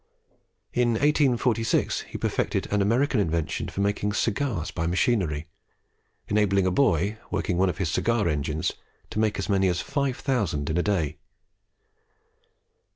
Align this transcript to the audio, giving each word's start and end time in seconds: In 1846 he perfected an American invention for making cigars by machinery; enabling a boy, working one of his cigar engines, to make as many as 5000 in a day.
In 0.73 0.93
1846 0.93 2.01
he 2.09 2.17
perfected 2.17 2.65
an 2.73 2.81
American 2.81 3.19
invention 3.19 3.67
for 3.67 3.81
making 3.81 4.13
cigars 4.13 4.71
by 4.71 4.87
machinery; 4.87 5.45
enabling 6.27 6.65
a 6.65 6.71
boy, 6.71 7.19
working 7.29 7.59
one 7.59 7.69
of 7.69 7.77
his 7.77 7.91
cigar 7.91 8.27
engines, 8.27 8.71
to 9.11 9.19
make 9.19 9.37
as 9.37 9.47
many 9.47 9.67
as 9.67 9.79
5000 9.79 10.71
in 10.71 10.77
a 10.79 10.81
day. 10.81 11.17